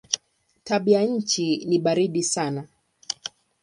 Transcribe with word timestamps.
Tabianchi 0.63 1.65
ni 1.67 1.77
baridi 1.83 2.23
sana. 2.23 2.67